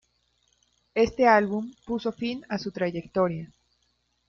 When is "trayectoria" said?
2.71-3.51